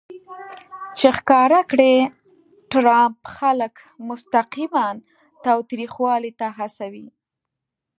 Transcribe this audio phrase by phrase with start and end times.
[0.97, 1.93] چې ښکاره کړي
[2.71, 3.73] ټرمپ خلک
[4.09, 4.85] مستقیماً
[5.45, 7.07] تاوتریخوالي ته هڅوي